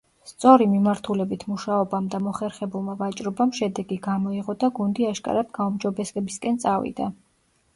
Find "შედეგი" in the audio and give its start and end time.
3.59-3.99